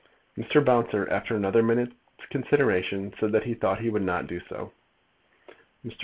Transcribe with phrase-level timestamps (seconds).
[0.35, 0.65] Mr.
[0.65, 1.93] Bouncer, after another minute's
[2.31, 4.73] consideration, said that he thought he would not do so.
[5.85, 5.99] "Mr.